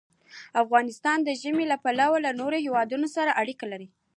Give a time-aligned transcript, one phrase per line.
[0.63, 3.87] افغانستان د ژمی له پلوه له نورو هېوادونو سره اړیکې لري.